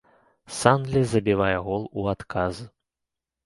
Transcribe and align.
Санлі 0.59 1.03
забівае 1.11 1.53
гол 1.69 1.87
у 1.99 2.09
адказ. 2.17 2.67